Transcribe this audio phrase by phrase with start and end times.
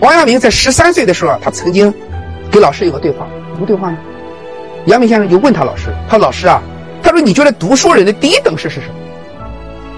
[0.00, 1.92] 王阳明在十三岁的时候，他曾经
[2.50, 3.98] 跟老师有个对话，什么对话呢？
[4.86, 6.62] 阳明先生就问他老师：“他说老师啊，
[7.02, 8.94] 他说你觉得读书人的第一等事是什么？”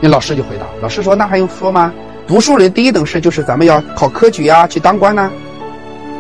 [0.02, 1.92] 那老师就回答：“老师说那还用说吗？
[2.26, 5.30] 读书人第一等事就是咱们要考科举呀，去当官呐。”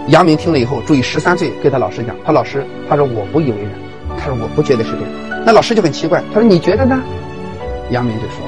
[0.08, 3.72] 阳明听了以后，注意十三岁跟他老师讲：“他老师，他说我不以为然，
[4.16, 5.00] 他说我不觉得是对。”
[5.44, 7.00] 那老师就很奇怪，他说：“你觉得呢？”
[7.90, 8.38] 阳明就说：“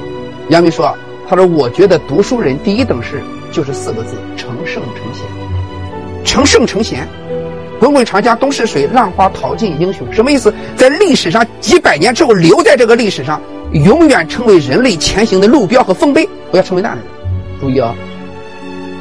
[0.47, 0.97] 阳明说，
[1.27, 3.21] 他说我觉得读书人第一等事
[3.55, 5.25] 就是四个字：成圣成贤。
[6.25, 7.07] 成圣成贤。”
[7.79, 10.05] 滚滚长江东逝水，浪花淘尽英雄。
[10.11, 10.53] 什么意思？
[10.75, 16.27] 在历史上几百年之后，留在这个历史上，永远成为人类前行的路标和丰碑。
[16.51, 17.11] 不要成为那样的人。
[17.61, 17.95] 注意啊，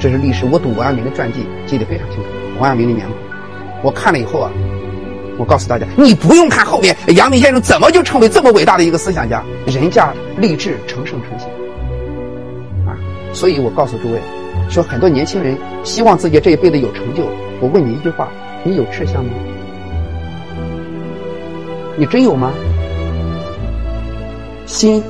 [0.01, 0.45] 这是历史。
[0.49, 2.25] 我读王阳明的传记，记得非常清楚。
[2.61, 3.17] 王阳明的面孔，
[3.83, 4.51] 我看了以后啊，
[5.37, 11.49] 我告诉大家，你不用看后面阳明先生怎么就成为这么伟大的一个思想家，人家立志成圣成贤
[12.87, 12.95] 啊。
[13.33, 14.19] 所以我告诉诸位，
[14.69, 17.25] 说很多年轻人希望自己这一辈子有成就。
[17.61, 18.29] 我问你一句话。
[18.67, 19.31] 你有志向吗？
[21.99, 22.51] 你真有吗？
[24.65, 25.03] 心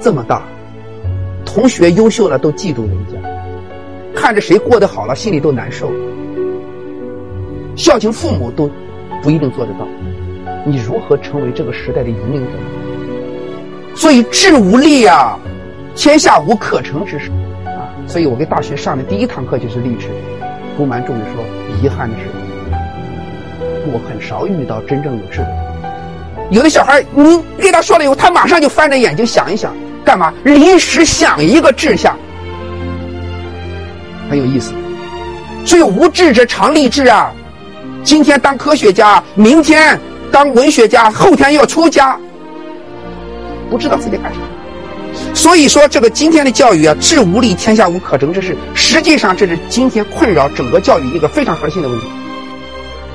[0.00, 0.42] 这么大，
[1.44, 3.12] 同学优秀了都嫉妒人家，
[4.12, 5.88] 看着谁过得好了心里都难受，
[7.76, 8.68] 孝敬父母都
[9.22, 9.86] 不一定做得到，
[10.66, 12.50] 你如何成为这个时代的引领者？
[13.94, 15.38] 所以志无力啊，
[15.94, 17.30] 天下无可成之事
[17.66, 17.88] 啊！
[18.06, 20.08] 所以我给大学上的第一堂课就是励志。
[20.76, 21.44] 不瞒众位说，
[21.82, 22.24] 遗憾的是，
[23.86, 25.56] 我很少遇到真正有志的人。
[26.50, 29.74] 有的小孩，你给他说了以后，他马上就翻着眼睛想一想，
[30.04, 30.32] 干嘛？
[30.44, 32.16] 临时想一个志向，
[34.30, 34.72] 很有意思。
[35.64, 37.32] 所以无志者常立志啊！
[38.02, 39.98] 今天当科学家，明天
[40.32, 42.18] 当文学家，后天要出家，
[43.70, 44.46] 不知道自己干什么。
[45.42, 48.56] 所以说，这个今天的教育啊，志无力，天下无可成之事。
[48.76, 52.06] 实际上，这是今天困扰整个教育一个非常核心的问题。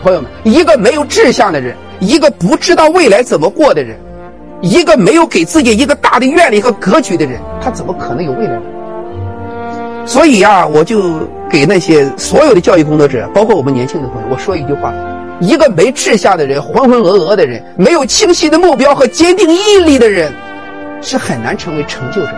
[0.04, 3.98] 朋友们，一个没有志向的人，一个不知道未来怎么过的人，
[4.62, 10.06] 一个没有给自己一个大的愿力和格局的人，他怎么可能有未来呢？
[10.06, 14.94] 所以啊，我就给那些所有的教育工作者，包括我们年轻的朋友，我说一句话：
[15.40, 20.30] 一个没志向的人，浑浑噩噩的人，没有清晰的目标和坚定毅力的人。
[21.02, 22.32] 是很难成为成就者。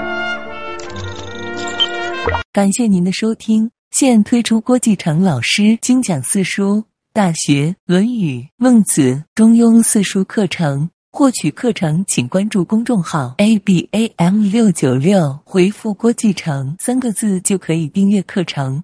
[2.51, 6.77] 感谢您的收听，现推出郭继成老师精讲四书
[7.13, 9.01] 《大学》《论语》《孟子》
[9.35, 10.89] 《中庸》四书课程。
[11.11, 18.83] 获取课程，请关注公众号 a b a m 六九六，回复“郭继成”三个字就可以订阅课程。